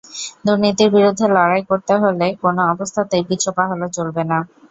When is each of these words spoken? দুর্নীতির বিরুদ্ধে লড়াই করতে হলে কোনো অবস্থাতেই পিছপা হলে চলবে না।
দুর্নীতির 0.45 0.89
বিরুদ্ধে 0.95 1.25
লড়াই 1.35 1.63
করতে 1.69 1.93
হলে 2.03 2.27
কোনো 2.43 2.61
অবস্থাতেই 2.73 3.23
পিছপা 3.29 3.63
হলে 3.71 3.87
চলবে 3.97 4.23
না। 4.25 4.37